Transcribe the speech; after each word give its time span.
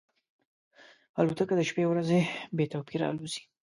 الوتکه 1.19 1.53
د 1.57 1.61
شپې 1.69 1.81
او 1.85 1.91
ورځې 1.93 2.19
بې 2.55 2.65
توپیره 2.73 3.05
الوزي. 3.11 3.41